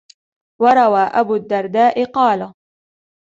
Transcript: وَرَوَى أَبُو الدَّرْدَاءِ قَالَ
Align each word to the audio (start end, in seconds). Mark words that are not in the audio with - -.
وَرَوَى 0.61 0.99
أَبُو 0.99 1.35
الدَّرْدَاءِ 1.35 2.05
قَالَ 2.05 2.53